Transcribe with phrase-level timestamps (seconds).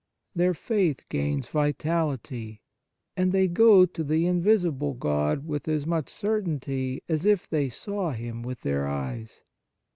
[0.35, 2.63] Their faith gains vitality,
[3.15, 8.09] and they go to the invisible God with as much certainty as if they saw
[8.09, 9.43] Him with their eyes.